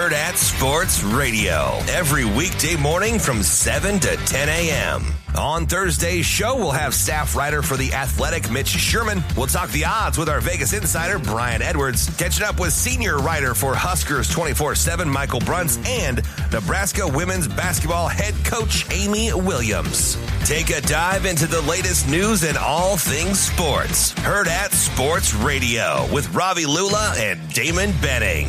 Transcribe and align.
Hurrdat 0.00 0.36
Sports 0.36 1.02
Radio 1.02 1.78
every 1.90 2.24
weekday 2.24 2.74
morning 2.74 3.18
from 3.18 3.42
7 3.42 4.00
to 4.00 4.16
10 4.16 4.48
a.m. 4.48 5.04
On 5.36 5.66
Thursday's 5.66 6.24
show, 6.24 6.56
we'll 6.56 6.70
have 6.70 6.94
staff 6.94 7.36
writer 7.36 7.60
for 7.60 7.76
The 7.76 7.92
Athletic, 7.92 8.50
Mitch 8.50 8.68
Sherman. 8.68 9.22
We'll 9.36 9.46
talk 9.46 9.68
the 9.72 9.84
odds 9.84 10.16
with 10.16 10.30
our 10.30 10.40
Vegas 10.40 10.72
insider, 10.72 11.18
Brian 11.18 11.60
Edwards. 11.60 12.08
Catching 12.16 12.46
up 12.46 12.58
with 12.58 12.72
senior 12.72 13.18
writer 13.18 13.54
for 13.54 13.74
Huskers 13.74 14.30
24 14.30 14.74
7, 14.74 15.06
Michael 15.06 15.40
Bruntz, 15.40 15.86
and 15.86 16.22
Nebraska 16.50 17.06
women's 17.06 17.46
basketball 17.46 18.08
head 18.08 18.34
coach, 18.42 18.90
Amy 18.90 19.34
Williams. 19.34 20.16
Take 20.46 20.70
a 20.70 20.80
dive 20.80 21.26
into 21.26 21.46
the 21.46 21.60
latest 21.60 22.08
news 22.08 22.42
and 22.42 22.56
all 22.56 22.96
things 22.96 23.38
sports. 23.38 24.14
Hurrdat 24.14 24.72
Sports 24.72 25.34
Radio 25.34 26.10
with 26.10 26.32
Ravi 26.34 26.64
Lula 26.64 27.12
and 27.18 27.52
Damon 27.52 27.92
Benning. 28.00 28.48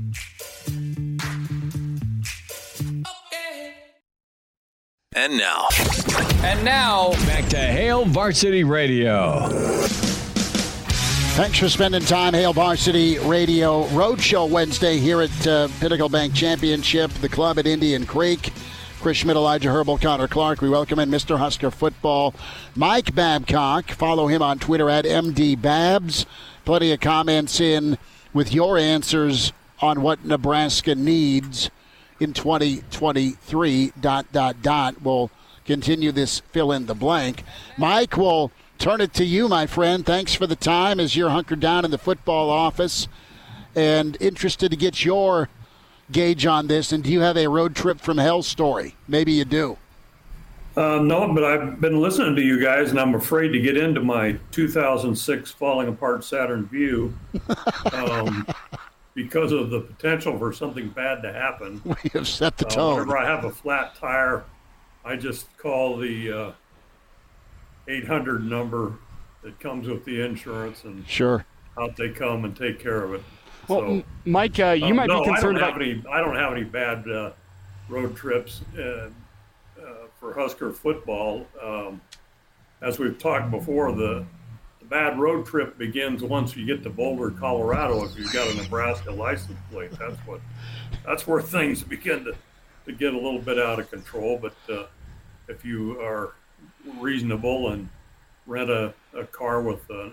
And 5.13 5.37
now. 5.37 5.67
And 6.41 6.63
now, 6.63 7.11
back 7.25 7.45
to 7.49 7.57
Hail 7.57 8.05
Varsity 8.05 8.63
Radio. 8.63 9.45
Thanks 11.35 11.59
for 11.59 11.67
spending 11.67 12.01
time, 12.03 12.33
Hail 12.33 12.53
Varsity 12.53 13.19
Radio 13.19 13.83
Roadshow 13.87 14.49
Wednesday 14.49 14.99
here 14.99 15.21
at 15.21 15.47
uh, 15.47 15.67
Pinnacle 15.81 16.07
Bank 16.07 16.33
Championship, 16.33 17.11
the 17.15 17.27
club 17.27 17.59
at 17.59 17.67
Indian 17.67 18.05
Creek. 18.05 18.53
Chris 19.01 19.17
Schmidt, 19.17 19.35
Elijah 19.35 19.69
Herbal, 19.69 19.97
Connor 19.97 20.29
Clark. 20.29 20.61
We 20.61 20.69
welcome 20.69 20.97
in 20.97 21.09
Mr. 21.09 21.37
Husker 21.37 21.71
Football, 21.71 22.33
Mike 22.73 23.13
Babcock. 23.13 23.91
Follow 23.91 24.27
him 24.27 24.41
on 24.41 24.59
Twitter 24.59 24.89
at 24.89 25.03
MDBabs. 25.03 26.25
Plenty 26.63 26.93
of 26.93 27.01
comments 27.01 27.59
in 27.59 27.97
with 28.33 28.53
your 28.53 28.77
answers 28.77 29.51
on 29.81 30.03
what 30.03 30.23
Nebraska 30.23 30.95
needs 30.95 31.69
in 32.21 32.33
2023. 32.33 33.93
Dot, 33.99 34.31
dot, 34.31 34.61
dot. 34.61 35.01
We'll 35.01 35.31
continue 35.65 36.11
this 36.11 36.39
fill 36.51 36.71
in 36.71 36.85
the 36.85 36.95
blank. 36.95 37.43
Mike 37.77 38.15
we'll 38.15 38.51
turn 38.77 39.01
it 39.01 39.13
to 39.15 39.25
you, 39.25 39.47
my 39.47 39.65
friend. 39.65 40.05
Thanks 40.05 40.33
for 40.33 40.47
the 40.47 40.55
time 40.55 40.99
as 40.99 41.15
you're 41.15 41.29
hunkered 41.31 41.59
down 41.59 41.83
in 41.83 41.91
the 41.91 41.97
football 41.97 42.49
office 42.49 43.07
and 43.75 44.17
interested 44.19 44.69
to 44.71 44.77
get 44.77 45.03
your 45.03 45.49
gauge 46.11 46.45
on 46.45 46.67
this. 46.67 46.91
And 46.91 47.03
do 47.03 47.11
you 47.11 47.21
have 47.21 47.37
a 47.37 47.47
road 47.47 47.75
trip 47.75 47.99
from 47.99 48.17
hell 48.17 48.43
story? 48.43 48.95
Maybe 49.07 49.31
you 49.31 49.45
do. 49.45 49.77
Uh, 50.75 50.99
no, 50.99 51.33
but 51.33 51.43
I've 51.43 51.81
been 51.81 51.99
listening 51.99 52.35
to 52.37 52.41
you 52.41 52.61
guys, 52.61 52.91
and 52.91 52.99
I'm 52.99 53.13
afraid 53.13 53.49
to 53.49 53.59
get 53.59 53.75
into 53.75 53.99
my 53.99 54.37
2006 54.51 55.51
falling 55.51 55.89
apart 55.89 56.23
Saturn 56.23 56.65
Vue 56.67 57.13
um, 57.93 58.47
because 59.13 59.51
of 59.51 59.69
the 59.69 59.81
potential 59.81 60.37
for 60.37 60.53
something 60.53 60.89
bad 60.89 61.21
to 61.23 61.31
happen. 61.33 61.81
We 62.03 62.09
have 62.13 62.27
set 62.27 62.57
the 62.57 62.67
uh, 62.67 62.69
tone. 62.69 62.93
whenever 62.99 63.17
I 63.17 63.25
have 63.25 63.45
a 63.45 63.51
flat 63.51 63.95
tire, 63.95 64.43
I 65.03 65.15
just 65.15 65.55
call 65.57 65.97
the 65.97 66.31
uh, 66.31 66.51
800 67.87 68.43
number 68.43 68.93
that 69.43 69.59
comes 69.59 69.87
with 69.87 70.05
the 70.05 70.21
insurance, 70.21 70.83
and 70.83 71.07
sure, 71.07 71.45
out 71.77 71.95
they 71.97 72.09
come 72.09 72.45
and 72.45 72.55
take 72.55 72.79
care 72.79 73.03
of 73.03 73.13
it. 73.15 73.21
Well, 73.67 73.79
so, 73.79 74.03
Mike, 74.25 74.59
uh, 74.59 74.67
you 74.77 74.85
um, 74.87 74.95
might 74.95 75.07
no, 75.07 75.21
be 75.21 75.25
concerned 75.25 75.57
I 75.57 75.61
don't 75.61 75.69
about. 75.69 75.81
Have 75.81 75.81
any, 75.81 76.03
I 76.09 76.19
don't 76.19 76.35
have 76.35 76.53
any 76.53 76.63
bad 76.63 77.09
uh, 77.09 77.31
road 77.89 78.15
trips 78.15 78.61
uh, 78.77 78.81
uh, 78.81 79.09
for 80.19 80.33
Husker 80.33 80.71
football. 80.71 81.47
Um, 81.61 82.01
as 82.81 82.97
we've 82.99 83.17
talked 83.17 83.51
before, 83.51 83.91
the, 83.91 84.25
the 84.25 84.25
bad 84.91 85.17
road 85.17 85.45
trip 85.45 85.77
begins 85.77 86.21
once 86.21 86.55
you 86.55 86.65
get 86.65 86.83
to 86.83 86.89
Boulder, 86.89 87.31
Colorado. 87.31 88.03
If 88.03 88.17
you've 88.17 88.33
got 88.33 88.47
a 88.49 88.55
Nebraska 88.55 89.09
license 89.09 89.57
plate, 89.71 89.91
that's 89.97 90.19
what 90.27 90.41
that's 91.05 91.25
where 91.25 91.41
things 91.41 91.81
begin 91.81 92.25
to, 92.25 92.35
to 92.85 92.91
get 92.91 93.13
a 93.13 93.17
little 93.17 93.39
bit 93.39 93.57
out 93.57 93.79
of 93.79 93.89
control. 93.89 94.37
But 94.39 94.53
uh, 94.71 94.85
if 95.47 95.63
you 95.63 95.99
are 96.01 96.33
reasonable 96.99 97.71
and 97.71 97.89
rent 98.45 98.69
a, 98.69 98.93
a 99.17 99.23
car 99.23 99.61
with 99.61 99.89
a, 99.89 100.11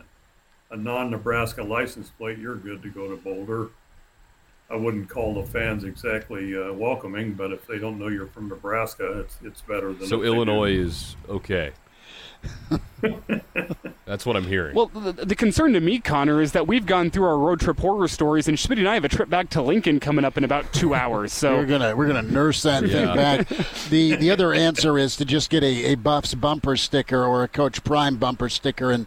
a 0.70 0.76
non-Nebraska 0.76 1.62
license 1.62 2.10
plate, 2.10 2.38
you're 2.38 2.54
good 2.54 2.80
to 2.84 2.88
go 2.88 3.08
to 3.10 3.16
Boulder. 3.16 3.68
I 4.70 4.76
wouldn't 4.76 5.08
call 5.08 5.34
the 5.34 5.42
fans 5.42 5.82
exactly 5.82 6.56
uh, 6.56 6.72
welcoming, 6.72 7.32
but 7.32 7.52
if 7.52 7.66
they 7.66 7.78
don't 7.78 7.98
know 7.98 8.08
you're 8.08 8.28
from 8.28 8.48
Nebraska, 8.48 9.20
it's 9.20 9.38
it's 9.42 9.60
better 9.60 9.92
than. 9.92 10.06
So 10.06 10.22
Illinois 10.22 10.76
is 10.76 11.16
okay. 11.28 11.72
That's 14.06 14.24
what 14.24 14.36
I'm 14.36 14.44
hearing. 14.44 14.74
Well, 14.74 14.86
the, 14.86 15.12
the, 15.12 15.34
concern 15.34 15.74
to 15.74 15.80
me, 15.80 15.98
Connor, 15.98 16.40
is 16.40 16.52
that 16.52 16.66
we've 16.66 16.86
gone 16.86 17.10
through 17.10 17.26
our 17.26 17.38
road 17.38 17.60
trip 17.60 17.78
horror 17.78 18.08
stories, 18.08 18.48
and 18.48 18.58
Schmidt 18.58 18.78
and 18.78 18.88
I 18.88 18.94
have 18.94 19.04
a 19.04 19.08
trip 19.08 19.28
back 19.28 19.50
to 19.50 19.62
Lincoln 19.62 20.00
coming 20.00 20.24
up 20.24 20.38
in 20.38 20.44
about 20.44 20.72
two 20.72 20.94
hours. 20.94 21.32
So 21.32 21.56
we're 21.56 21.66
gonna 21.66 21.94
we're 21.94 22.06
gonna 22.06 22.22
nurse 22.22 22.62
that 22.62 22.86
yeah. 22.86 22.92
thing 22.92 23.16
back. 23.16 23.48
the 23.90 24.16
The 24.16 24.30
other 24.30 24.52
answer 24.52 24.98
is 24.98 25.16
to 25.16 25.24
just 25.24 25.50
get 25.50 25.62
a, 25.62 25.92
a 25.92 25.94
Buffs 25.96 26.34
bumper 26.34 26.76
sticker 26.76 27.22
or 27.24 27.42
a 27.42 27.48
Coach 27.48 27.84
Prime 27.84 28.16
bumper 28.16 28.48
sticker 28.48 28.90
and 28.90 29.06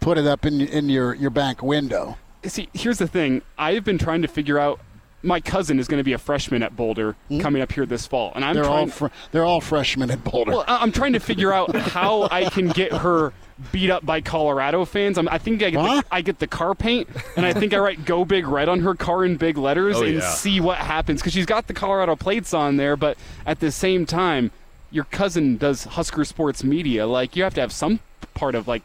put 0.00 0.16
it 0.16 0.26
up 0.26 0.46
in 0.46 0.60
in 0.60 0.88
your 0.88 1.14
your 1.14 1.30
back 1.30 1.62
window. 1.62 2.16
See, 2.44 2.70
here's 2.72 2.98
the 2.98 3.08
thing. 3.08 3.42
I've 3.58 3.84
been 3.84 3.98
trying 3.98 4.22
to 4.22 4.28
figure 4.28 4.58
out 4.58 4.80
my 5.22 5.40
cousin 5.40 5.78
is 5.78 5.88
going 5.88 5.98
to 5.98 6.04
be 6.04 6.12
a 6.12 6.18
freshman 6.18 6.62
at 6.62 6.76
Boulder 6.76 7.12
mm-hmm. 7.12 7.40
coming 7.40 7.62
up 7.62 7.72
here 7.72 7.86
this 7.86 8.06
fall, 8.06 8.32
and 8.34 8.44
I'm 8.44 8.54
they're 8.54 8.64
trying, 8.64 8.78
all 8.78 8.86
fr- 8.88 9.06
they're 9.32 9.44
all 9.44 9.60
freshmen 9.60 10.10
at 10.10 10.24
Boulder. 10.24 10.52
Well, 10.52 10.64
I'm 10.66 10.92
trying 10.92 11.12
to 11.12 11.20
figure 11.20 11.52
out 11.52 11.74
how 11.74 12.28
I 12.30 12.48
can 12.48 12.68
get 12.68 12.92
her 12.92 13.32
beat 13.72 13.90
up 13.90 14.04
by 14.06 14.20
Colorado 14.20 14.84
fans. 14.84 15.18
I'm, 15.18 15.28
i 15.28 15.38
think 15.38 15.62
I 15.62 15.70
get, 15.70 15.82
the, 15.82 16.04
I 16.10 16.22
get 16.22 16.38
the 16.38 16.46
car 16.46 16.74
paint, 16.74 17.08
and 17.36 17.44
I 17.44 17.52
think 17.52 17.74
I 17.74 17.78
write 17.78 18.04
"Go 18.04 18.24
Big 18.24 18.46
Red" 18.46 18.68
on 18.68 18.80
her 18.80 18.94
car 18.94 19.24
in 19.24 19.36
big 19.36 19.58
letters 19.58 19.96
oh, 19.96 20.02
and 20.02 20.16
yeah. 20.16 20.30
see 20.30 20.60
what 20.60 20.78
happens 20.78 21.20
because 21.20 21.32
she's 21.32 21.46
got 21.46 21.66
the 21.66 21.74
Colorado 21.74 22.16
plates 22.16 22.54
on 22.54 22.76
there, 22.76 22.96
but 22.96 23.18
at 23.44 23.60
the 23.60 23.70
same 23.70 24.06
time, 24.06 24.50
your 24.90 25.04
cousin 25.04 25.56
does 25.56 25.84
Husker 25.84 26.24
sports 26.24 26.64
media. 26.64 27.06
Like 27.06 27.36
you 27.36 27.42
have 27.42 27.54
to 27.54 27.60
have 27.60 27.72
some 27.72 28.00
part 28.40 28.54
of 28.54 28.66
like 28.66 28.82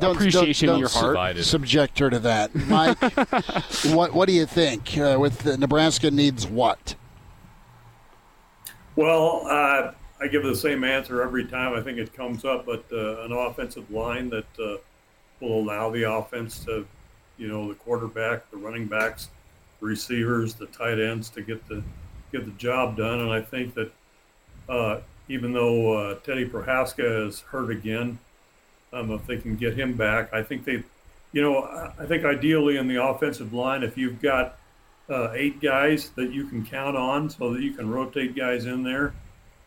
don't, 0.00 0.16
appreciation 0.16 0.66
don't, 0.66 0.80
don't 0.80 0.88
in 0.88 1.12
your 1.12 1.14
heart. 1.14 1.36
Subject 1.44 1.98
her 1.98 2.08
to 2.08 2.18
that, 2.20 2.54
Mike. 2.68 2.98
what 3.94 4.14
What 4.14 4.26
do 4.26 4.32
you 4.32 4.46
think? 4.46 4.96
Uh, 4.96 5.18
with 5.20 5.40
the, 5.40 5.58
Nebraska 5.58 6.10
needs 6.10 6.46
what? 6.46 6.94
Well, 8.96 9.46
uh, 9.46 9.92
I 10.20 10.26
give 10.26 10.42
the 10.42 10.56
same 10.56 10.82
answer 10.82 11.22
every 11.22 11.44
time. 11.44 11.74
I 11.74 11.82
think 11.82 11.98
it 11.98 12.12
comes 12.14 12.44
up, 12.44 12.64
but 12.66 12.84
uh, 12.90 13.22
an 13.24 13.32
offensive 13.32 13.88
line 13.90 14.30
that 14.30 14.46
uh, 14.58 14.78
will 15.40 15.60
allow 15.60 15.90
the 15.90 16.10
offense 16.10 16.64
to, 16.64 16.84
you 17.36 17.46
know, 17.46 17.68
the 17.68 17.74
quarterback, 17.74 18.50
the 18.50 18.56
running 18.56 18.86
backs, 18.86 19.28
the 19.80 19.86
receivers, 19.86 20.54
the 20.54 20.66
tight 20.66 20.98
ends 20.98 21.28
to 21.30 21.42
get 21.42 21.68
the 21.68 21.82
get 22.32 22.46
the 22.46 22.52
job 22.52 22.96
done. 22.96 23.20
And 23.20 23.30
I 23.30 23.42
think 23.42 23.74
that 23.74 23.92
uh, 24.68 25.00
even 25.28 25.52
though 25.52 25.92
uh, 25.92 26.14
Teddy 26.24 26.48
Prochazka 26.48 27.28
is 27.28 27.40
hurt 27.40 27.70
again, 27.70 28.18
um, 28.92 29.10
if 29.10 29.26
they 29.26 29.36
can 29.36 29.56
get 29.56 29.78
him 29.78 29.94
back, 29.94 30.32
I 30.32 30.42
think 30.42 30.64
they, 30.64 30.82
you 31.32 31.42
know, 31.42 31.62
I 31.98 32.06
think 32.06 32.24
ideally 32.24 32.76
in 32.76 32.88
the 32.88 33.02
offensive 33.02 33.52
line, 33.52 33.82
if 33.82 33.96
you've 33.96 34.20
got 34.20 34.58
uh, 35.10 35.30
eight 35.34 35.60
guys 35.60 36.10
that 36.10 36.32
you 36.32 36.44
can 36.46 36.64
count 36.64 36.96
on, 36.96 37.30
so 37.30 37.52
that 37.52 37.62
you 37.62 37.72
can 37.72 37.90
rotate 37.90 38.34
guys 38.34 38.66
in 38.66 38.82
there, 38.82 39.14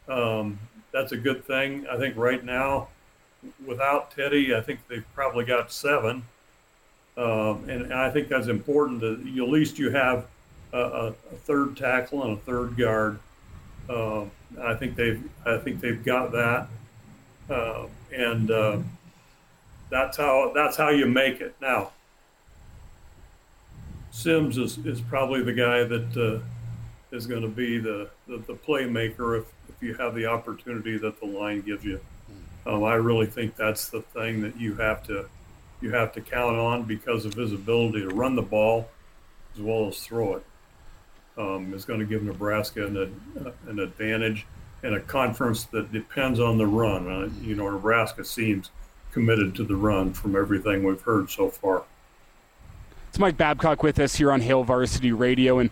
um, 0.08 0.60
that's 0.92 1.12
a 1.12 1.18
good 1.18 1.46
thing. 1.46 1.86
I 1.90 1.98
think 1.98 2.18
right 2.18 2.44
now, 2.44 2.90
without 3.66 4.12
Teddy, 4.12 4.56
I 4.56 4.62
think 4.62 4.80
they've 4.88 5.06
probably 5.14 5.46
got 5.46 5.72
seven, 5.72 6.24
um, 7.18 7.70
and, 7.70 7.84
and, 7.84 7.94
I 7.94 8.10
think 8.10 8.28
that's 8.28 8.48
important. 8.48 9.02
That 9.02 9.22
you, 9.26 9.44
at 9.44 9.50
least 9.50 9.78
you 9.78 9.92
have 9.92 10.26
a, 10.74 10.80
a, 10.80 11.12
third 11.12 11.76
tackle 11.76 12.24
and 12.24 12.34
a 12.34 12.42
third 12.42 12.78
guard. 12.78 13.20
Uh, 13.90 14.24
I 14.62 14.76
think 14.76 14.96
they've 14.96 15.22
I 15.46 15.58
think 15.58 15.82
they've 15.82 16.04
got 16.04 16.32
that, 16.32 16.68
uh, 17.50 17.88
and 18.14 18.52
uh, 18.52 18.78
that's 19.92 20.18
how 20.18 20.52
that's 20.56 20.78
how 20.78 20.90
you 20.90 21.06
make 21.06 21.42
it. 21.42 21.54
Now, 21.62 21.92
Sims 24.10 24.58
is, 24.58 24.80
is 24.80 25.02
probably 25.02 25.44
the 25.44 25.54
guy 25.54 25.84
that 25.84 26.18
uh, 26.18 27.16
is 27.16 27.28
going 27.28 27.44
to 27.44 27.48
be 27.48 27.78
the, 27.78 28.10
the, 28.28 28.38
the 28.38 28.54
playmaker 28.54 29.40
if, 29.40 29.46
if 29.70 29.82
you 29.82 29.94
have 29.96 30.16
the 30.16 30.26
opportunity 30.26 30.98
that 30.98 31.20
the 31.20 31.26
line 31.26 31.62
gives 31.62 31.84
you. 31.86 32.00
Um, 32.66 32.84
I 32.84 32.96
really 32.96 33.26
think 33.26 33.56
that's 33.56 33.90
the 33.90 34.02
thing 34.02 34.42
that 34.42 34.60
you 34.60 34.76
have 34.76 35.04
to 35.08 35.28
you 35.82 35.92
have 35.92 36.14
to 36.14 36.22
count 36.22 36.58
on 36.58 36.84
because 36.84 37.26
of 37.26 37.34
his 37.34 37.54
ability 37.54 38.02
to 38.02 38.10
run 38.10 38.36
the 38.36 38.42
ball 38.42 38.88
as 39.56 39.62
well 39.62 39.88
as 39.88 40.00
throw 40.00 40.36
it. 40.36 40.46
Um, 41.38 41.74
is 41.74 41.86
going 41.86 42.00
to 42.00 42.06
give 42.06 42.24
Nebraska 42.24 42.86
an, 42.86 43.22
uh, 43.44 43.52
an 43.68 43.80
advantage. 43.80 44.46
in 44.84 44.94
a 44.94 45.00
conference 45.00 45.66
that 45.66 45.92
depends 45.92 46.40
on 46.40 46.58
the 46.58 46.68
run. 46.68 47.10
Uh, 47.10 47.30
you 47.42 47.56
know, 47.56 47.70
Nebraska 47.70 48.24
seems 48.24 48.70
committed 49.12 49.56
to 49.56 49.64
the 49.64 49.76
run 49.76 50.14
from 50.14 50.36
everything 50.36 50.84
we've 50.84 51.02
heard 51.02 51.30
so 51.30 51.50
far. 51.50 51.84
It's 53.10 53.20
Mike 53.20 53.38
Babcock 53.38 53.84
with 53.84 54.00
us 54.00 54.16
here 54.16 54.32
on 54.32 54.42
Hail 54.42 54.64
Varsity 54.64 55.12
Radio. 55.12 55.60
And 55.60 55.70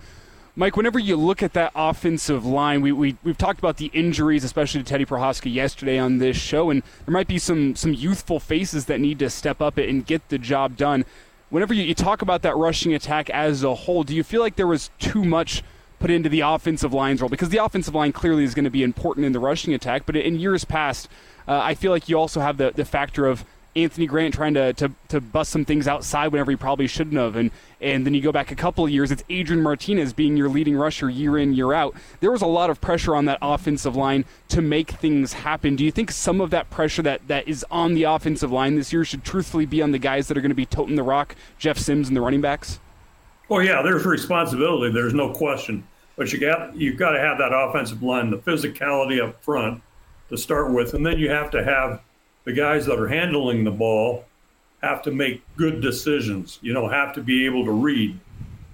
Mike, 0.56 0.75
whenever 0.75 1.00
you 1.00 1.15
look 1.15 1.41
at 1.41 1.53
that 1.53 1.71
offensive 1.74 2.45
line, 2.45 2.81
we, 2.81 2.91
we, 2.91 3.15
we've 3.24 3.38
talked 3.38 3.59
about 3.59 3.77
the 3.77 3.86
injuries, 3.94 4.44
especially 4.44 4.83
to 4.83 4.86
Teddy 4.86 5.06
Prochazka 5.06 5.53
yesterday 5.53 5.97
on 5.97 6.18
this 6.18 6.36
show, 6.36 6.69
and 6.69 6.83
there 7.06 7.13
might 7.13 7.30
be 7.30 7.39
some, 7.39 7.77
some 7.77 7.94
youthful 7.94 8.41
faces 8.41 8.88
that 8.88 9.00
need 9.00 9.19
to 9.19 9.30
step 9.30 9.62
up 9.62 9.77
and 9.77 10.06
get 10.06 10.27
the 10.27 10.38
job 10.38 10.75
done. 10.75 11.06
Whenever 11.50 11.74
you, 11.74 11.83
you 11.83 11.95
talk 11.95 12.21
about 12.21 12.42
that 12.42 12.57
rushing 12.57 12.94
attack 12.94 13.30
as 13.30 13.63
a 13.63 13.74
whole, 13.74 14.03
do 14.03 14.13
you 14.13 14.24
feel 14.24 14.42
like 14.42 14.57
there 14.57 14.68
was 14.68 14.89
too 15.00 15.24
much 15.24 15.63
put 15.97 16.12
into 16.12 16.27
the 16.27 16.42
offensive 16.42 16.94
line's 16.94 17.21
role? 17.21 17.30
Because 17.30 17.50
the 17.50 17.63
offensive 17.63 17.95
line 17.95 18.12
clearly 18.12 18.44
is 18.44 18.53
going 18.53 18.65
to 18.65 18.69
be 18.69 18.83
important 18.83 19.25
in 19.25 19.31
the 19.31 19.39
rushing 19.39 19.74
attack, 19.74 20.06
but 20.06 20.18
in 20.18 20.38
years 20.39 20.65
past, 20.65 21.07
uh, 21.50 21.60
I 21.63 21.74
feel 21.74 21.92
like 21.92 22.07
you 22.07 22.18
also 22.18 22.40
have 22.40 22.57
the, 22.57 22.72
the 22.74 22.86
factor 22.86 23.25
of 23.25 23.44
Anthony 23.75 24.06
Grant 24.06 24.36
trying 24.36 24.54
to, 24.54 24.72
to, 24.74 24.92
to 25.07 25.19
bust 25.19 25.51
some 25.51 25.66
things 25.66 25.88
outside 25.88 26.28
whenever 26.28 26.51
he 26.51 26.57
probably 26.57 26.86
shouldn't 26.86 27.18
have. 27.18 27.36
And, 27.36 27.50
and 27.81 28.06
then 28.06 28.13
you 28.13 28.22
go 28.22 28.31
back 28.31 28.51
a 28.51 28.56
couple 28.56 28.84
of 28.84 28.92
years, 28.92 29.12
it's 29.12 29.24
Adrian 29.30 29.63
Martinez 29.63 30.13
being 30.13 30.38
your 30.38 30.48
leading 30.48 30.75
rusher 30.75 31.10
year 31.10 31.40
in, 31.40 31.54
year 31.54 31.74
out. 31.74 31.96
There 32.19 32.31
was 32.31 32.44
a 32.44 32.48
lot 32.48 32.69
of 32.69 32.80
pressure 32.81 33.16
on 33.16 33.25
that 33.25 33.40
offensive 33.42 33.96
line 33.96 34.25
to 34.50 34.62
make 34.62 34.92
things 34.92 35.34
happen. 35.34 35.75
Do 35.75 35.84
you 35.84 35.92
think 35.92 36.12
some 36.12 36.40
of 36.40 36.51
that 36.51 36.69
pressure 36.69 37.01
that, 37.01 37.28
that 37.28 37.48
is 37.48 37.66
on 37.72 37.95
the 37.95 38.04
offensive 38.04 38.52
line 38.52 38.75
this 38.75 38.94
year 38.94 39.04
should 39.04 39.24
truthfully 39.24 39.66
be 39.66 39.81
on 39.81 39.92
the 39.92 40.00
guys 40.00 40.28
that 40.28 40.38
are 40.38 40.42
going 40.42 40.50
to 40.50 40.56
be 40.56 40.68
toting 40.68 40.95
the 40.95 41.04
rock, 41.04 41.36
Jeff 41.57 41.80
Sims 41.80 42.07
and 42.07 42.16
the 42.16 42.22
running 42.22 42.42
backs? 42.42 42.80
Oh 43.50 43.60
yeah, 43.60 43.81
there's 43.81 44.06
responsibility. 44.06 44.94
There's 44.94 45.16
no 45.16 45.34
question. 45.34 45.88
But 46.16 46.31
you 46.31 46.40
got 46.40 46.75
you've 46.75 46.98
got 46.98 47.12
to 47.12 47.19
have 47.19 47.40
that 47.40 47.52
offensive 47.52 48.04
line, 48.04 48.30
the 48.30 48.38
physicality 48.38 49.24
up 49.24 49.42
front 49.44 49.81
to 50.30 50.38
start 50.38 50.72
with, 50.72 50.94
and 50.94 51.06
then 51.06 51.18
you 51.18 51.30
have 51.30 51.52
to 51.52 51.64
have 51.64 52.02
the 52.46 52.54
guys 52.54 52.86
that 52.86 53.00
are 53.00 53.08
handling 53.08 53.64
the 53.64 53.72
ball 53.72 54.26
have 54.81 55.02
to 55.04 55.12
make 55.12 55.42
good 55.56 55.81
decisions. 55.81 56.60
You 56.62 56.74
know, 56.74 56.88
have 56.88 57.14
to 57.16 57.22
be 57.22 57.46
able 57.46 57.66
to 57.66 57.72
read 57.72 58.18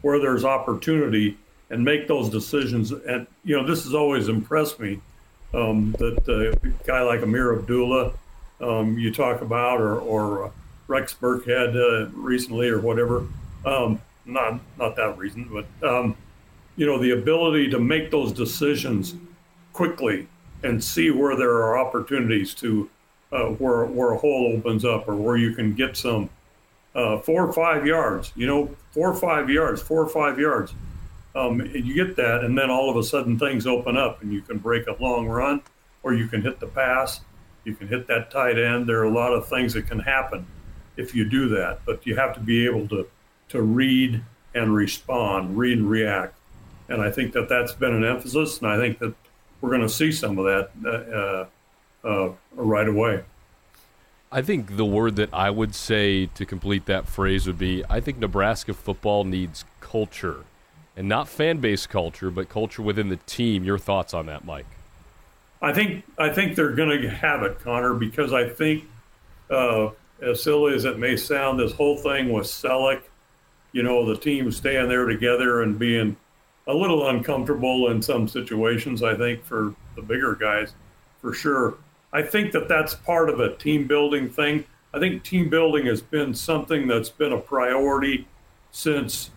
where 0.01 0.19
there's 0.19 0.45
opportunity 0.45 1.37
and 1.69 1.83
make 1.83 2.07
those 2.07 2.29
decisions. 2.29 2.91
And 2.91 3.25
you 3.43 3.57
know, 3.57 3.65
this 3.65 3.83
has 3.85 3.93
always 3.93 4.27
impressed 4.27 4.79
me 4.79 4.99
um, 5.53 5.95
that 5.99 6.27
a 6.27 6.85
guy 6.85 7.01
like 7.01 7.21
Ameer 7.21 7.57
Abdullah, 7.57 8.13
um, 8.61 8.97
you 8.97 9.11
talk 9.11 9.41
about, 9.41 9.81
or, 9.81 9.99
or 9.99 10.51
Rex 10.87 11.13
Burkhead 11.13 11.75
uh, 11.75 12.09
recently, 12.11 12.69
or 12.69 12.79
whatever. 12.79 13.25
Um, 13.65 13.99
not 14.25 14.59
not 14.77 14.95
that 14.95 15.17
reason, 15.17 15.49
but 15.51 15.87
um, 15.87 16.15
you 16.75 16.85
know, 16.85 16.99
the 16.99 17.11
ability 17.11 17.69
to 17.69 17.79
make 17.79 18.11
those 18.11 18.31
decisions 18.31 19.15
quickly 19.73 20.27
and 20.65 20.83
see 20.83 21.11
where 21.11 21.37
there 21.37 21.51
are 21.51 21.77
opportunities 21.77 22.53
to 22.55 22.89
uh, 23.31 23.45
where 23.45 23.85
where 23.85 24.11
a 24.11 24.17
hole 24.17 24.53
opens 24.57 24.83
up 24.83 25.07
or 25.07 25.15
where 25.15 25.37
you 25.37 25.53
can 25.53 25.73
get 25.73 25.95
some 25.95 26.29
uh, 26.95 27.19
four 27.19 27.47
or 27.47 27.53
five 27.53 27.85
yards. 27.85 28.31
You 28.35 28.47
know, 28.47 28.75
four 28.91 29.09
or 29.09 29.15
five 29.15 29.49
yards, 29.49 29.81
four 29.81 30.01
or 30.01 30.09
five 30.09 30.39
yards. 30.39 30.73
Um, 31.35 31.59
you 31.73 31.93
get 31.93 32.15
that, 32.15 32.45
and 32.45 32.57
then 32.57 32.69
all 32.69 32.89
of 32.89 32.95
a 32.95 33.03
sudden 33.03 33.37
things 33.37 33.67
open 33.67 33.97
up, 33.97 34.21
and 34.21 34.31
you 34.31 34.41
can 34.41 34.57
break 34.57 34.87
a 34.87 34.95
long 35.01 35.27
run, 35.27 35.61
or 36.01 36.13
you 36.13 36.27
can 36.27 36.41
hit 36.41 36.59
the 36.59 36.67
pass. 36.67 37.21
You 37.65 37.75
can 37.75 37.87
hit 37.87 38.07
that 38.07 38.31
tight 38.31 38.57
end. 38.57 38.87
There 38.87 38.99
are 38.99 39.05
a 39.05 39.13
lot 39.13 39.33
of 39.33 39.47
things 39.47 39.73
that 39.73 39.87
can 39.87 39.99
happen 39.99 40.45
if 40.95 41.13
you 41.13 41.29
do 41.29 41.49
that, 41.49 41.79
but 41.85 42.05
you 42.05 42.15
have 42.15 42.33
to 42.35 42.39
be 42.39 42.65
able 42.65 42.87
to 42.89 43.07
to 43.49 43.61
read 43.61 44.23
and 44.55 44.73
respond, 44.73 45.57
read 45.57 45.77
and 45.77 45.89
react. 45.89 46.37
And 46.87 47.01
I 47.01 47.11
think 47.11 47.33
that 47.33 47.49
that's 47.49 47.73
been 47.73 47.93
an 47.93 48.05
emphasis, 48.05 48.59
and 48.59 48.67
I 48.67 48.77
think 48.77 48.99
that 48.99 49.13
we're 49.61 49.69
going 49.69 49.81
to 49.81 49.89
see 49.89 50.11
some 50.11 50.37
of 50.37 50.45
that 50.45 51.49
uh, 52.03 52.07
uh, 52.07 52.31
right 52.55 52.87
away. 52.87 53.23
I 54.31 54.41
think 54.41 54.75
the 54.75 54.85
word 54.85 55.15
that 55.15 55.29
I 55.33 55.49
would 55.49 55.73
say 55.73 56.25
to 56.27 56.45
complete 56.45 56.85
that 56.87 57.07
phrase 57.07 57.47
would 57.47 57.57
be 57.57 57.83
I 57.89 57.99
think 57.99 58.17
Nebraska 58.17 58.73
football 58.73 59.23
needs 59.23 59.65
culture. 59.79 60.43
And 60.97 61.09
not 61.09 61.27
fan 61.27 61.57
base 61.57 61.87
culture, 61.87 62.31
but 62.31 62.47
culture 62.47 62.81
within 62.81 63.09
the 63.09 63.17
team. 63.17 63.63
Your 63.63 63.77
thoughts 63.77 64.13
on 64.13 64.27
that, 64.27 64.45
Mike? 64.45 64.65
I 65.61 65.73
think 65.73 66.03
I 66.17 66.29
think 66.29 66.55
they're 66.55 66.73
going 66.73 67.01
to 67.01 67.09
have 67.09 67.43
it, 67.43 67.59
Connor, 67.59 67.93
because 67.93 68.33
I 68.33 68.47
think, 68.47 68.85
uh, 69.49 69.89
as 70.21 70.43
silly 70.43 70.73
as 70.73 70.85
it 70.85 70.97
may 70.97 71.17
sound, 71.17 71.59
this 71.59 71.73
whole 71.73 71.97
thing 71.97 72.31
with 72.31 72.45
Celek, 72.45 73.01
you 73.71 73.83
know, 73.83 74.05
the 74.05 74.17
team 74.17 74.51
staying 74.51 74.87
there 74.87 75.05
together 75.05 75.61
and 75.61 75.77
being 75.77 76.15
a 76.67 76.73
little 76.73 77.07
uncomfortable 77.09 77.89
in 77.89 78.01
some 78.01 78.27
situations. 78.27 79.03
I 79.03 79.15
think 79.15 79.43
for 79.43 79.75
the 79.95 80.01
bigger 80.01 80.35
guys, 80.35 80.73
for 81.21 81.33
sure. 81.33 81.75
I 82.11 82.21
think 82.21 82.51
that 82.53 82.67
that's 82.67 82.95
part 82.95 83.29
of 83.29 83.39
a 83.39 83.55
team 83.55 83.87
building 83.87 84.29
thing. 84.29 84.65
I 84.93 84.99
think 84.99 85.23
team 85.23 85.49
building 85.49 85.85
has 85.87 86.01
been 86.01 86.33
something 86.33 86.87
that's 86.87 87.09
been 87.09 87.33
a 87.33 87.37
priority 87.39 88.27
since 88.71 89.31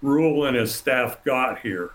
Rhule 0.00 0.46
and 0.46 0.56
his 0.56 0.74
staff 0.74 1.22
got 1.24 1.60
here. 1.60 1.90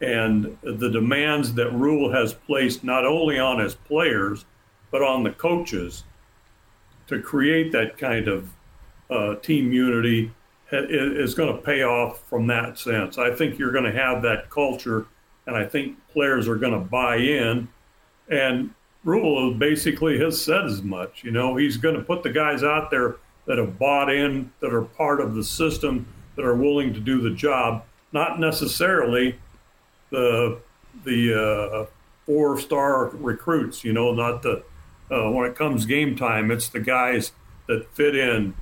And 0.00 0.58
the 0.62 0.90
demands 0.90 1.54
that 1.54 1.72
Rhule 1.72 2.12
has 2.12 2.34
placed 2.34 2.82
not 2.82 3.06
only 3.06 3.38
on 3.38 3.60
his 3.60 3.76
players, 3.76 4.44
but 4.90 5.02
on 5.02 5.22
the 5.22 5.30
coaches 5.30 6.02
to 7.06 7.20
create 7.20 7.70
that 7.72 7.96
kind 7.96 8.26
of 8.26 8.50
uh, 9.08 9.36
team 9.36 9.72
unity 9.72 10.32
is 10.72 11.34
going 11.34 11.54
to 11.54 11.62
pay 11.62 11.82
off 11.82 12.26
from 12.28 12.46
that 12.46 12.78
sense. 12.78 13.18
I 13.18 13.34
think 13.34 13.58
you're 13.58 13.72
going 13.72 13.84
to 13.84 13.92
have 13.92 14.22
that 14.22 14.50
culture, 14.50 15.06
and 15.46 15.56
I 15.56 15.64
think 15.64 15.96
players 16.08 16.48
are 16.48 16.56
going 16.56 16.72
to 16.72 16.78
buy 16.78 17.16
in. 17.16 17.68
And 18.28 18.70
Rhule 19.04 19.52
basically 19.54 20.18
has 20.20 20.40
said 20.40 20.64
as 20.64 20.82
much. 20.82 21.24
You 21.24 21.30
know, 21.30 21.56
he's 21.56 21.76
going 21.76 21.96
to 21.96 22.02
put 22.02 22.22
the 22.22 22.30
guys 22.30 22.62
out 22.62 22.90
there 22.90 23.16
that 23.46 23.58
have 23.58 23.78
bought 23.78 24.10
in, 24.10 24.52
that 24.60 24.72
are 24.72 24.82
part 24.82 25.20
of 25.20 25.34
the 25.34 25.44
system, 25.44 26.06
that 26.36 26.44
are 26.44 26.54
willing 26.54 26.94
to 26.94 27.00
do 27.00 27.20
the 27.20 27.30
job, 27.30 27.84
not 28.12 28.40
necessarily 28.40 29.36
the 30.10 30.58
the 31.04 31.34
uh, 31.34 31.86
four 32.26 32.58
star 32.58 33.08
recruits. 33.08 33.84
You 33.84 33.92
know, 33.92 34.12
not 34.12 34.42
the 34.42 34.62
uh, 35.10 35.30
when 35.30 35.50
it 35.50 35.56
comes 35.56 35.84
game 35.84 36.16
time, 36.16 36.50
it's 36.50 36.68
the 36.68 36.80
guys 36.80 37.32
that 37.66 37.92
fit 37.94 38.16
in 38.16 38.54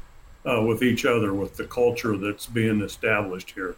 uh, 0.44 0.62
with 0.62 0.82
each 0.82 1.04
other, 1.04 1.32
with 1.34 1.56
the 1.56 1.64
culture 1.64 2.16
that's 2.16 2.46
being 2.46 2.80
established 2.80 3.52
here. 3.52 3.76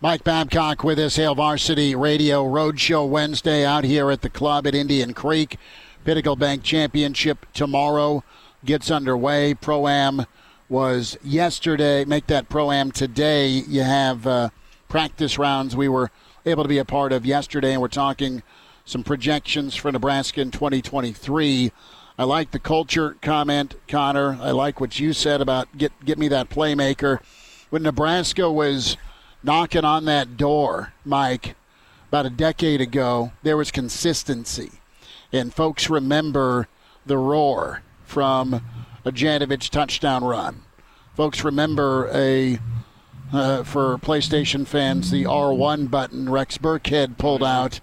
Mike 0.00 0.24
Babcock 0.24 0.82
with 0.82 0.98
us, 0.98 1.14
Hail 1.14 1.36
Varsity 1.36 1.94
Radio 1.94 2.44
Roadshow 2.44 3.08
Wednesday 3.08 3.64
out 3.64 3.84
here 3.84 4.10
at 4.10 4.22
the 4.22 4.30
club 4.30 4.66
at 4.66 4.74
Indian 4.74 5.14
Creek. 5.14 5.58
Pinnacle 6.04 6.34
Bank 6.34 6.64
Championship 6.64 7.46
tomorrow 7.54 8.24
gets 8.64 8.90
underway. 8.90 9.54
Pro 9.54 9.86
Am 9.86 10.26
was 10.68 11.16
yesterday. 11.22 12.04
Make 12.04 12.26
that 12.26 12.48
Pro 12.48 12.72
Am 12.72 12.90
today. 12.90 13.48
You 13.48 13.82
have 13.82 14.26
uh, 14.26 14.48
practice 14.88 15.38
rounds 15.38 15.76
we 15.76 15.88
were 15.88 16.10
able 16.44 16.64
to 16.64 16.68
be 16.68 16.78
a 16.78 16.84
part 16.84 17.12
of 17.12 17.24
yesterday, 17.24 17.72
and 17.72 17.80
we're 17.80 17.88
talking 17.88 18.42
some 18.84 19.04
projections 19.04 19.76
for 19.76 19.92
Nebraska 19.92 20.40
in 20.40 20.50
2023. 20.50 21.70
I 22.18 22.24
like 22.24 22.50
the 22.50 22.58
culture 22.58 23.16
comment, 23.22 23.74
Connor. 23.88 24.38
I 24.40 24.50
like 24.50 24.80
what 24.80 25.00
you 25.00 25.12
said 25.12 25.40
about 25.40 25.76
get 25.76 25.92
get 26.04 26.18
me 26.18 26.28
that 26.28 26.50
playmaker. 26.50 27.20
When 27.70 27.82
Nebraska 27.82 28.50
was 28.50 28.96
knocking 29.42 29.84
on 29.84 30.04
that 30.04 30.36
door, 30.36 30.92
Mike, 31.04 31.54
about 32.08 32.26
a 32.26 32.30
decade 32.30 32.80
ago, 32.80 33.32
there 33.42 33.56
was 33.56 33.70
consistency. 33.70 34.72
And 35.32 35.54
folks 35.54 35.88
remember 35.88 36.68
the 37.06 37.16
roar 37.16 37.82
from 38.04 38.62
a 39.04 39.10
Janovich 39.10 39.70
touchdown 39.70 40.22
run. 40.22 40.62
Folks 41.16 41.42
remember 41.42 42.10
a, 42.12 42.58
uh, 43.32 43.62
for 43.64 43.96
PlayStation 43.98 44.66
fans, 44.66 45.10
the 45.10 45.24
R1 45.24 45.90
button 45.90 46.28
Rex 46.28 46.58
Burkhead 46.58 47.18
pulled 47.18 47.42
out 47.42 47.80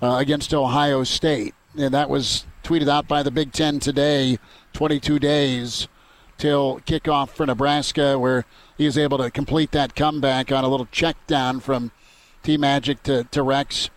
uh, 0.00 0.16
against 0.16 0.54
Ohio 0.54 1.04
State. 1.04 1.54
And 1.76 1.92
that 1.94 2.08
was 2.08 2.46
tweeted 2.62 2.88
out 2.88 3.08
by 3.08 3.22
the 3.22 3.30
Big 3.30 3.52
Ten 3.52 3.80
today 3.80 4.38
22 4.72 5.18
days 5.18 5.88
till 6.38 6.80
kickoff 6.80 7.30
for 7.30 7.46
Nebraska, 7.46 8.18
where 8.18 8.44
he 8.78 8.86
was 8.86 8.96
able 8.96 9.18
to 9.18 9.30
complete 9.30 9.72
that 9.72 9.94
comeback 9.94 10.50
on 10.50 10.64
a 10.64 10.68
little 10.68 10.86
check 10.86 11.16
down 11.26 11.60
from 11.60 11.90
T 12.42 12.56
Magic 12.56 13.02
to, 13.04 13.24
to 13.24 13.42
Rex. 13.42 13.90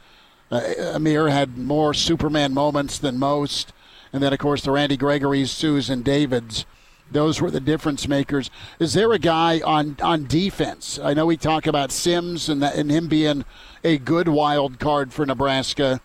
Uh, 0.51 0.61
Ameer 0.93 1.29
had 1.29 1.57
more 1.57 1.93
Superman 1.93 2.53
moments 2.53 2.99
than 2.99 3.17
most. 3.17 3.73
And 4.13 4.21
then, 4.21 4.31
of 4.31 4.39
course, 4.39 4.63
the 4.63 4.71
Randy 4.71 4.97
Gregory's, 4.97 5.51
Suh 5.51 5.81
and 5.91 6.03
Davids. 6.03 6.65
Those 7.11 7.41
were 7.41 7.51
the 7.51 7.59
difference 7.59 8.07
makers. 8.07 8.49
Is 8.79 8.93
there 8.93 9.11
a 9.11 9.19
guy 9.19 9.61
on, 9.61 9.97
on 10.01 10.25
defense? 10.25 10.99
I 11.03 11.13
know 11.13 11.25
we 11.25 11.37
talk 11.37 11.67
about 11.67 11.91
Sims 11.91 12.49
and, 12.49 12.61
that, 12.63 12.75
and 12.75 12.89
him 12.89 13.07
being 13.07 13.45
a 13.83 13.97
good 13.97 14.27
wild 14.27 14.79
card 14.79 15.13
for 15.13 15.25
Nebraska 15.25 16.01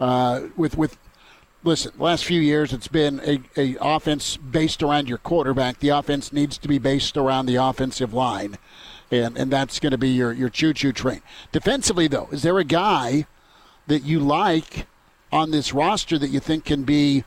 uh, 0.00 0.42
with, 0.56 0.76
with 0.76 0.98
listen, 1.64 1.92
last 1.98 2.24
few 2.24 2.40
years 2.40 2.72
it's 2.72 2.88
been 2.88 3.20
a, 3.20 3.40
a 3.56 3.76
offense 3.80 4.36
based 4.36 4.82
around 4.82 5.08
your 5.08 5.18
quarterback. 5.18 5.80
The 5.80 5.88
offense 5.88 6.32
needs 6.32 6.58
to 6.58 6.68
be 6.68 6.78
based 6.78 7.16
around 7.16 7.46
the 7.46 7.56
offensive 7.56 8.14
line. 8.14 8.58
And, 9.10 9.36
and 9.36 9.50
that's 9.50 9.80
going 9.80 9.92
to 9.92 9.98
be 9.98 10.10
your, 10.10 10.32
your 10.32 10.48
choo 10.48 10.72
choo 10.72 10.92
train. 10.92 11.22
Defensively, 11.52 12.08
though, 12.08 12.28
is 12.30 12.42
there 12.42 12.58
a 12.58 12.64
guy 12.64 13.26
that 13.86 14.02
you 14.04 14.20
like 14.20 14.86
on 15.32 15.50
this 15.50 15.72
roster 15.72 16.18
that 16.18 16.28
you 16.28 16.40
think 16.40 16.64
can 16.64 16.84
be 16.84 17.24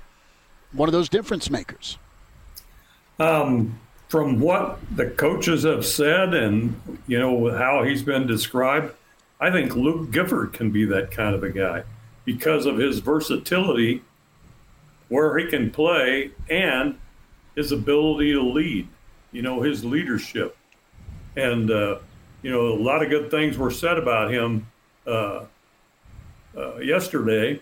one 0.71 0.89
of 0.89 0.93
those 0.93 1.09
difference 1.09 1.49
makers? 1.49 1.97
Um, 3.19 3.79
from 4.09 4.39
what 4.39 4.79
the 4.95 5.07
coaches 5.07 5.63
have 5.63 5.85
said 5.85 6.33
and 6.33 6.99
you 7.07 7.19
know 7.19 7.51
how 7.55 7.83
he's 7.83 8.03
been 8.03 8.27
described, 8.27 8.93
I 9.39 9.51
think 9.51 9.75
Luke 9.75 10.11
Gifford 10.11 10.53
can 10.53 10.71
be 10.71 10.85
that 10.85 11.11
kind 11.11 11.35
of 11.35 11.43
a 11.43 11.49
guy 11.49 11.83
because 12.25 12.65
of 12.65 12.77
his 12.77 12.99
versatility, 12.99 14.01
where 15.09 15.37
he 15.37 15.47
can 15.47 15.71
play, 15.71 16.31
and 16.49 16.97
his 17.55 17.71
ability 17.71 18.33
to 18.33 18.41
lead. 18.41 18.87
You 19.31 19.41
know, 19.41 19.61
his 19.61 19.83
leadership, 19.83 20.57
and 21.35 21.69
uh, 21.69 21.99
you 22.41 22.51
know 22.51 22.67
a 22.67 22.79
lot 22.79 23.03
of 23.03 23.09
good 23.09 23.29
things 23.29 23.57
were 23.57 23.71
said 23.71 23.97
about 23.97 24.31
him 24.31 24.67
uh, 25.05 25.45
uh, 26.55 26.77
yesterday, 26.77 27.61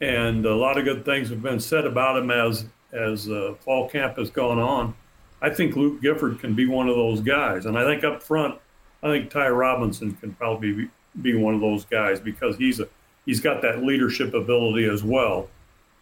and 0.00 0.44
a 0.44 0.54
lot 0.54 0.78
of 0.78 0.84
good 0.84 1.04
things 1.04 1.28
have 1.30 1.42
been 1.42 1.60
said 1.60 1.86
about 1.86 2.18
him 2.18 2.30
as 2.30 2.66
as 2.92 3.28
uh, 3.28 3.54
fall 3.60 3.88
camp 3.88 4.16
has 4.16 4.30
gone 4.30 4.58
on. 4.58 4.94
I 5.42 5.50
think 5.50 5.76
Luke 5.76 6.00
Gifford 6.00 6.40
can 6.40 6.54
be 6.54 6.66
one 6.66 6.88
of 6.88 6.96
those 6.96 7.20
guys, 7.20 7.66
and 7.66 7.78
I 7.78 7.84
think 7.84 8.04
up 8.04 8.22
front, 8.22 8.58
I 9.02 9.08
think 9.08 9.30
Ty 9.30 9.50
Robinson 9.50 10.14
can 10.14 10.32
probably 10.34 10.72
be, 10.72 10.88
be 11.20 11.36
one 11.36 11.54
of 11.54 11.60
those 11.60 11.84
guys 11.84 12.18
because 12.20 12.56
he's 12.56 12.80
a 12.80 12.88
he's 13.26 13.40
got 13.40 13.62
that 13.62 13.82
leadership 13.82 14.34
ability 14.34 14.86
as 14.86 15.04
well, 15.04 15.48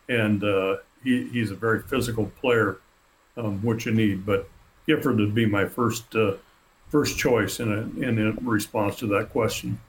and 0.09 0.43
uh, 0.43 0.77
he, 1.03 1.29
he's 1.29 1.51
a 1.51 1.55
very 1.55 1.83
physical 1.83 2.27
player, 2.41 2.79
um, 3.37 3.61
which 3.63 3.87
you 3.87 3.93
need. 3.93 4.25
But 4.27 4.49
Gifford 4.87 5.19
would 5.19 5.35
be 5.35 5.47
my 5.47 5.67
first 5.67 6.15
uh, 6.15 6.35
first 6.89 7.19
choice 7.19 7.61
in 7.61 7.73
a 7.73 8.07
in 8.07 8.19
a 8.19 8.33
response 8.49 8.97
to 8.97 9.07
that 9.09 9.31
question. 9.31 9.81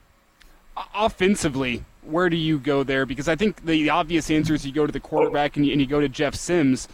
Offensively, 0.93 1.85
where 2.03 2.29
do 2.29 2.35
you 2.35 2.59
go 2.59 2.83
there? 2.83 3.05
Because 3.05 3.27
I 3.27 3.35
think 3.35 3.65
the 3.65 3.89
obvious 3.89 4.29
answer 4.29 4.53
is 4.53 4.65
you 4.65 4.73
go 4.73 4.85
to 4.85 4.91
the 4.91 4.99
quarterback 4.99 5.55
and 5.55 5.65
you, 5.65 5.71
and 5.71 5.79
you 5.79 5.87
go 5.87 6.01
to 6.01 6.09
Jeff 6.09 6.35
Sims. 6.35 6.87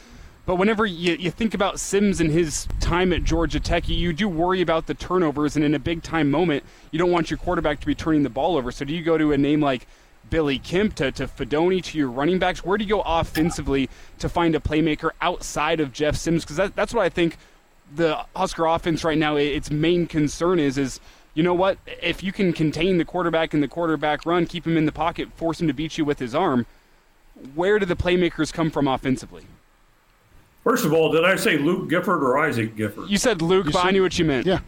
But 0.46 0.56
whenever 0.56 0.86
you, 0.86 1.14
you 1.14 1.32
think 1.32 1.54
about 1.54 1.80
Sims 1.80 2.20
and 2.20 2.32
his 2.32 2.68
time 2.80 3.14
at 3.14 3.24
Georgia 3.24 3.60
Tech, 3.60 3.88
you, 3.88 3.96
you 3.96 4.12
do 4.12 4.28
worry 4.28 4.62
about 4.62 4.88
the 4.88 4.94
turnovers. 4.94 5.56
And 5.56 5.64
in 5.64 5.76
a 5.76 5.80
big 5.80 6.04
time 6.04 6.32
moment, 6.32 6.64
you 6.92 7.00
don't 7.00 7.12
want 7.12 7.30
your 7.30 7.38
quarterback 7.38 7.80
to 7.80 7.86
be 7.86 7.96
turning 7.96 8.24
the 8.24 8.30
ball 8.30 8.58
over. 8.58 8.72
So 8.72 8.84
do 8.84 8.94
you 8.94 9.04
go 9.04 9.18
to 9.18 9.34
a 9.34 9.38
name 9.38 9.62
like 9.62 9.88
Billy 10.30 10.60
Kemp 10.60 10.96
to, 10.96 11.12
to 11.12 11.28
Fidone 11.28 11.84
to 11.84 11.98
your 11.98 12.10
running 12.10 12.40
backs? 12.40 12.64
Where 12.64 12.78
do 12.78 12.84
you 12.84 12.90
go 12.90 13.02
offensively 13.02 13.90
to 14.20 14.30
find 14.30 14.56
a 14.56 14.60
playmaker 14.60 15.12
outside 15.22 15.80
of 15.80 15.92
Jeff 15.92 16.16
Sims? 16.16 16.44
Because 16.44 16.58
that, 16.58 16.76
that's 16.76 16.94
what 16.94 17.04
I 17.04 17.10
think 17.10 17.38
the 17.94 18.26
Husker 18.36 18.66
offense 18.66 19.04
right 19.04 19.18
now, 19.18 19.36
its 19.36 19.70
main 19.70 20.08
concern 20.08 20.60
is 20.60 20.78
is 20.78 21.00
you 21.34 21.44
know 21.44 21.54
what? 21.54 21.78
If 22.02 22.24
you 22.24 22.32
can 22.32 22.52
contain 22.52 22.98
the 22.98 23.06
quarterback 23.06 23.54
in 23.54 23.62
the 23.62 23.68
quarterback 23.68 24.26
run, 24.26 24.46
keep 24.46 24.68
him 24.68 24.76
in 24.76 24.86
the 24.86 24.92
pocket, 24.92 25.32
force 25.34 25.62
him 25.62 25.68
to 25.68 25.74
beat 25.74 25.98
you 25.98 26.04
with 26.04 26.20
his 26.20 26.36
arm, 26.36 26.66
where 27.56 27.80
do 27.80 27.86
the 27.86 27.96
playmakers 27.96 28.52
come 28.52 28.70
from 28.70 28.88
offensively? 28.88 29.44
First 30.64 30.86
of 30.86 30.94
all, 30.94 31.12
did 31.12 31.24
I 31.26 31.38
say 31.38 31.58
Luke 31.58 31.90
Gifford 31.90 32.22
or 32.22 32.38
Isaac 32.38 32.76
Gifford? 32.76 33.10
You 33.10 33.18
said 33.18 33.42
Luke, 33.42 33.68
you 33.68 33.72
but 33.72 33.82
said, 33.82 33.88
I 33.88 33.92
knew 33.92 34.04
what 34.04 34.20
you 34.20 34.26
meant. 34.26 34.46
Yeah. 34.46 34.60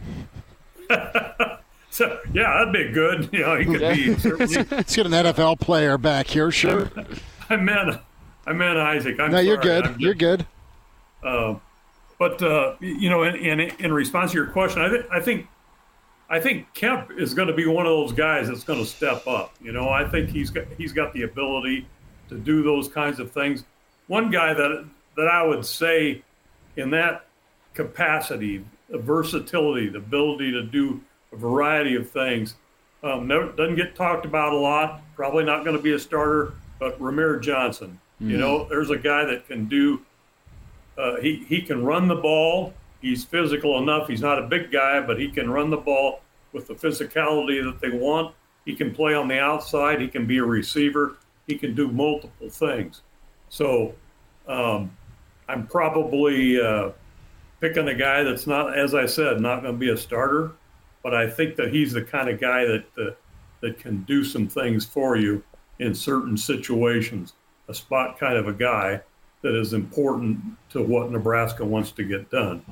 so 1.94 2.18
yeah, 2.32 2.58
that'd 2.58 2.72
be 2.72 2.90
good. 2.90 3.30
You 3.32 3.40
know, 3.40 3.56
he 3.56 3.64
could 3.66 3.80
be. 3.80 4.18
Certainly. 4.18 4.66
Let's 4.68 4.96
get 4.96 5.06
an 5.06 5.12
NFL 5.12 5.60
player 5.60 5.96
back 5.96 6.26
here, 6.26 6.50
sure. 6.50 6.90
I 7.48 7.54
meant, 7.54 8.00
I 8.46 8.52
meant 8.52 8.78
Isaac. 8.78 9.20
I'm 9.20 9.30
no, 9.30 9.36
sorry. 9.36 9.46
you're 9.46 9.58
good. 9.58 9.84
Just, 9.84 10.00
you're 10.00 10.14
good. 10.14 10.44
Uh, 11.22 11.54
but 12.18 12.42
uh, 12.42 12.74
you 12.80 13.08
know, 13.08 13.22
in, 13.22 13.36
in, 13.36 13.60
in 13.60 13.92
response 13.92 14.32
to 14.32 14.38
your 14.38 14.48
question, 14.48 14.82
I 14.82 14.90
think 14.90 15.06
I 15.12 15.20
think 15.20 15.46
I 16.28 16.40
think 16.40 16.74
Kemp 16.74 17.12
is 17.16 17.32
going 17.32 17.46
to 17.46 17.54
be 17.54 17.64
one 17.64 17.86
of 17.86 17.90
those 17.90 18.12
guys 18.12 18.48
that's 18.48 18.64
going 18.64 18.80
to 18.80 18.86
step 18.86 19.24
up. 19.28 19.54
You 19.62 19.70
know, 19.70 19.88
I 19.88 20.04
think 20.08 20.30
he's 20.30 20.50
got 20.50 20.64
he's 20.76 20.92
got 20.92 21.12
the 21.12 21.22
ability 21.22 21.86
to 22.28 22.36
do 22.36 22.64
those 22.64 22.88
kinds 22.88 23.20
of 23.20 23.30
things. 23.30 23.62
One 24.08 24.32
guy 24.32 24.52
that 24.52 24.84
that 25.16 25.28
I 25.28 25.44
would 25.44 25.64
say 25.64 26.24
in 26.76 26.90
that 26.90 27.26
capacity, 27.72 28.64
the 28.88 28.98
versatility, 28.98 29.90
the 29.90 29.98
ability 29.98 30.50
to 30.50 30.62
do 30.64 31.00
a 31.34 31.36
variety 31.36 31.96
of 31.96 32.10
things, 32.10 32.54
um, 33.02 33.26
never, 33.26 33.52
doesn't 33.52 33.76
get 33.76 33.94
talked 33.94 34.24
about 34.24 34.52
a 34.52 34.56
lot. 34.56 35.02
Probably 35.14 35.44
not 35.44 35.64
going 35.64 35.76
to 35.76 35.82
be 35.82 35.92
a 35.92 35.98
starter, 35.98 36.54
but 36.78 36.98
Rahmir 36.98 37.42
Johnson. 37.42 37.98
Mm. 38.20 38.30
You 38.30 38.38
know, 38.38 38.64
there's 38.68 38.90
a 38.90 38.96
guy 38.96 39.24
that 39.24 39.46
can 39.46 39.66
do. 39.66 40.00
Uh, 40.96 41.16
he 41.16 41.44
he 41.48 41.60
can 41.60 41.84
run 41.84 42.08
the 42.08 42.14
ball. 42.14 42.72
He's 43.00 43.24
physical 43.24 43.78
enough. 43.78 44.08
He's 44.08 44.22
not 44.22 44.38
a 44.38 44.46
big 44.46 44.72
guy, 44.72 45.00
but 45.00 45.18
he 45.20 45.28
can 45.28 45.50
run 45.50 45.68
the 45.68 45.76
ball 45.76 46.20
with 46.52 46.68
the 46.68 46.74
physicality 46.74 47.62
that 47.62 47.80
they 47.80 47.90
want. 47.90 48.34
He 48.64 48.74
can 48.74 48.94
play 48.94 49.14
on 49.14 49.28
the 49.28 49.38
outside. 49.38 50.00
He 50.00 50.08
can 50.08 50.26
be 50.26 50.38
a 50.38 50.44
receiver. 50.44 51.16
He 51.46 51.58
can 51.58 51.74
do 51.74 51.88
multiple 51.88 52.48
things. 52.48 53.02
So 53.50 53.94
um, 54.48 54.90
I'm 55.48 55.66
probably 55.66 56.58
uh, 56.58 56.92
picking 57.60 57.88
a 57.88 57.94
guy 57.94 58.22
that's 58.22 58.46
not, 58.46 58.78
as 58.78 58.94
I 58.94 59.06
said, 59.06 59.40
not 59.40 59.62
going 59.62 59.74
to 59.74 59.78
be 59.78 59.90
a 59.90 59.96
starter, 59.96 60.52
but 61.04 61.14
I 61.14 61.30
think 61.30 61.54
that 61.56 61.72
he's 61.72 61.92
the 61.92 62.02
kind 62.02 62.28
of 62.28 62.40
guy 62.40 62.64
that 62.64 62.84
uh, 62.98 63.10
that 63.60 63.78
can 63.78 64.02
do 64.02 64.24
some 64.24 64.48
things 64.48 64.84
for 64.84 65.16
you 65.16 65.44
in 65.78 65.94
certain 65.94 66.36
situations. 66.36 67.34
A 67.68 67.74
spot 67.74 68.18
kind 68.18 68.36
of 68.36 68.48
a 68.48 68.52
guy 68.52 69.00
that 69.42 69.54
is 69.54 69.72
important 69.72 70.40
to 70.70 70.82
what 70.82 71.10
Nebraska 71.12 71.64
wants 71.64 71.92
to 71.92 72.02
get 72.02 72.30
done. 72.30 72.64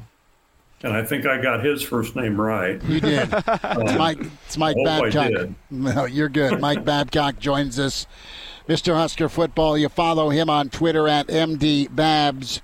And 0.83 0.93
I 0.93 1.05
think 1.05 1.27
I 1.27 1.41
got 1.41 1.65
his 1.65 1.83
first 1.83 2.17
name 2.17 2.41
right. 2.41 2.83
You 2.85 3.01
did. 3.01 3.29
it's 3.33 3.99
Mike, 3.99 4.19
it's 4.47 4.57
Mike 4.57 4.77
Babcock. 4.85 5.51
No, 5.71 6.07
you're 6.07 6.29
good. 6.29 6.61
Mike 6.61 6.85
Babcock 6.85 7.39
joins 7.39 7.79
us. 7.79 8.07
Mr. 8.69 8.95
Husker 8.95 9.29
Football. 9.29 9.79
You 9.79 9.89
follow 9.89 10.31
him 10.31 10.51
on 10.51 10.71
Twitter 10.71 11.07
at 11.07 11.29
MDBabs. 11.29 12.61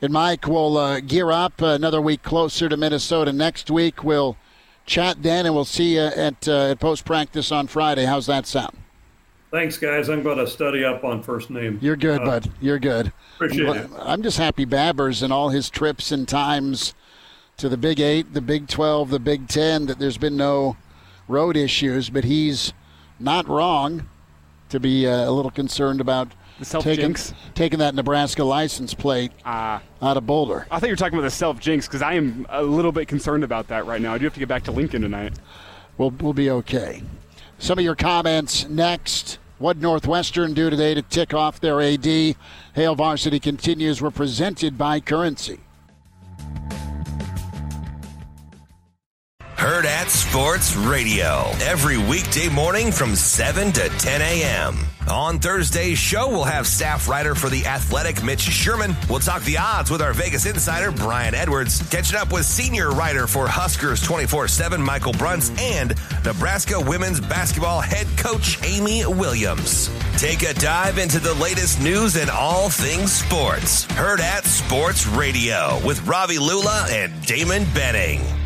And 0.00 0.12
Mike 0.12 0.48
will 0.48 0.76
uh, 0.76 1.00
gear 1.00 1.30
up 1.30 1.60
another 1.60 2.00
week 2.00 2.22
closer 2.22 2.68
to 2.68 2.76
Minnesota. 2.76 3.32
Next 3.32 3.70
week 3.70 4.02
we'll 4.02 4.36
chat 4.86 5.22
then, 5.22 5.46
and 5.46 5.54
we'll 5.54 5.64
see 5.64 5.94
you 5.94 6.00
at, 6.00 6.48
uh, 6.48 6.70
at 6.70 6.80
post 6.80 7.04
practice 7.04 7.52
on 7.52 7.66
Friday. 7.66 8.04
How's 8.04 8.26
that 8.26 8.46
sound? 8.46 8.76
Thanks, 9.50 9.76
guys. 9.76 10.08
I'm 10.08 10.22
going 10.22 10.38
to 10.38 10.46
study 10.46 10.82
up 10.82 11.04
on 11.04 11.22
first 11.22 11.50
name. 11.50 11.78
You're 11.82 11.96
good, 11.96 12.22
uh, 12.22 12.24
bud. 12.24 12.50
You're 12.60 12.78
good. 12.78 13.12
Appreciate 13.34 13.68
I'm, 13.68 13.76
it. 13.76 13.90
I'm 13.98 14.22
just 14.22 14.38
happy 14.38 14.64
Babbers 14.64 15.22
and 15.22 15.32
all 15.32 15.50
his 15.50 15.68
trips 15.68 16.10
and 16.10 16.26
times 16.26 16.94
to 17.58 17.68
the 17.68 17.76
Big 17.76 18.00
Eight, 18.00 18.32
the 18.32 18.40
Big 18.40 18.66
12, 18.66 19.10
the 19.10 19.18
Big 19.18 19.48
Ten, 19.48 19.86
that 19.86 19.98
there's 19.98 20.16
been 20.16 20.38
no 20.38 20.76
road 21.28 21.56
issues, 21.56 22.08
but 22.08 22.24
he's 22.24 22.72
not 23.20 23.46
wrong 23.46 24.08
to 24.70 24.80
be 24.80 25.06
uh, 25.06 25.28
a 25.28 25.30
little 25.30 25.50
concerned 25.50 26.00
about 26.00 26.32
taking, 26.80 27.16
taking 27.54 27.78
that 27.80 27.94
Nebraska 27.94 28.44
license 28.44 28.94
plate 28.94 29.32
uh, 29.44 29.80
out 30.00 30.16
of 30.16 30.26
Boulder. 30.26 30.66
I 30.70 30.78
thought 30.78 30.86
you 30.86 30.92
were 30.92 30.96
talking 30.96 31.18
about 31.18 31.26
the 31.26 31.30
self 31.30 31.60
jinx 31.60 31.86
because 31.86 32.02
I 32.02 32.14
am 32.14 32.46
a 32.48 32.62
little 32.62 32.92
bit 32.92 33.08
concerned 33.08 33.44
about 33.44 33.68
that 33.68 33.86
right 33.86 34.00
now. 34.00 34.14
I 34.14 34.18
do 34.18 34.24
have 34.24 34.34
to 34.34 34.40
get 34.40 34.48
back 34.48 34.64
to 34.64 34.72
Lincoln 34.72 35.02
tonight. 35.02 35.34
We'll, 35.98 36.10
we'll 36.10 36.32
be 36.32 36.50
okay. 36.50 37.02
Some 37.58 37.78
of 37.78 37.84
your 37.84 37.94
comments 37.94 38.68
next. 38.68 39.38
What 39.58 39.76
Northwestern 39.76 40.54
do 40.54 40.70
today 40.70 40.94
to 40.94 41.02
tick 41.02 41.32
off 41.34 41.60
their 41.60 41.80
AD? 41.80 42.04
Hail 42.04 42.96
Varsity 42.96 43.38
continues. 43.38 44.02
We're 44.02 44.10
presented 44.10 44.76
by 44.76 44.98
Currency. 44.98 45.60
Hurrdat 50.02 50.10
Sports 50.10 50.74
Radio 50.74 51.48
every 51.62 51.96
weekday 51.96 52.48
morning 52.48 52.90
from 52.90 53.14
7 53.14 53.70
to 53.72 53.88
10 53.88 54.20
a.m. 54.20 54.76
On 55.08 55.38
Thursday's 55.38 55.96
show, 55.96 56.28
we'll 56.28 56.42
have 56.42 56.66
staff 56.66 57.08
writer 57.08 57.36
for 57.36 57.48
The 57.48 57.66
Athletic, 57.66 58.24
Mitch 58.24 58.40
Sherman. 58.40 58.96
We'll 59.08 59.20
talk 59.20 59.42
the 59.42 59.58
odds 59.58 59.92
with 59.92 60.02
our 60.02 60.12
Vegas 60.12 60.44
insider, 60.44 60.90
Brian 60.90 61.36
Edwards. 61.36 61.88
Catching 61.88 62.16
up 62.16 62.32
with 62.32 62.44
senior 62.44 62.90
writer 62.90 63.28
for 63.28 63.46
Huskers 63.46 64.02
24 64.02 64.48
7, 64.48 64.82
Michael 64.82 65.12
Bruntz, 65.12 65.56
and 65.60 65.94
Nebraska 66.24 66.80
women's 66.80 67.20
basketball 67.20 67.80
head 67.80 68.08
coach, 68.16 68.58
Amy 68.64 69.06
Williams. 69.06 69.88
Take 70.16 70.42
a 70.42 70.54
dive 70.54 70.98
into 70.98 71.20
the 71.20 71.34
latest 71.34 71.80
news 71.80 72.16
and 72.16 72.28
all 72.28 72.70
things 72.70 73.12
sports. 73.12 73.86
Hurrdat 73.86 74.46
Sports 74.46 75.06
Radio 75.06 75.78
with 75.86 76.04
Ravi 76.08 76.38
Lula 76.38 76.86
and 76.90 77.24
Damon 77.24 77.64
Benning. 77.72 78.41